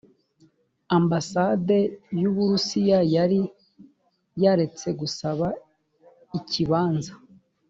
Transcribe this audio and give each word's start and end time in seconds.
ambasade 0.97 1.77
y’u 2.21 2.31
burusiya 2.35 2.99
yari 3.15 3.41
yaretse 4.43 4.87
gusaba 4.99 5.47
ikibanza 6.37 7.13